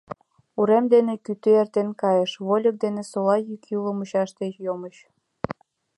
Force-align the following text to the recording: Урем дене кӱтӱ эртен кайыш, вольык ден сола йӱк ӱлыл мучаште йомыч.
Урем 0.59 0.85
дене 0.93 1.13
кӱтӱ 1.25 1.49
эртен 1.61 1.89
кайыш, 2.01 2.31
вольык 2.45 2.75
ден 2.83 2.95
сола 3.11 3.35
йӱк 3.47 3.63
ӱлыл 3.75 3.93
мучаште 3.99 4.45
йомыч. 4.65 4.95